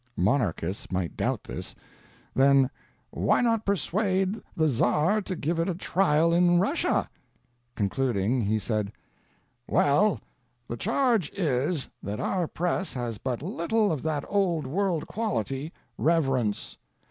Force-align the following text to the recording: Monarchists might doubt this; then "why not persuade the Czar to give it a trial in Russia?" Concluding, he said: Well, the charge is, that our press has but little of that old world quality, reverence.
Monarchists 0.17 0.91
might 0.91 1.15
doubt 1.15 1.43
this; 1.43 1.75
then 2.33 2.71
"why 3.11 3.39
not 3.39 3.65
persuade 3.67 4.35
the 4.57 4.67
Czar 4.67 5.21
to 5.21 5.35
give 5.35 5.59
it 5.59 5.69
a 5.69 5.75
trial 5.75 6.33
in 6.33 6.59
Russia?" 6.59 7.07
Concluding, 7.75 8.41
he 8.41 8.57
said: 8.57 8.91
Well, 9.67 10.19
the 10.67 10.75
charge 10.75 11.29
is, 11.37 11.87
that 12.01 12.19
our 12.19 12.47
press 12.47 12.93
has 12.93 13.19
but 13.19 13.43
little 13.43 13.91
of 13.91 14.01
that 14.01 14.25
old 14.27 14.65
world 14.65 15.05
quality, 15.05 15.71
reverence. 15.99 16.77